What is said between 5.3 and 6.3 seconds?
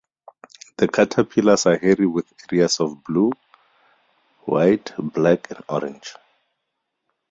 and orange.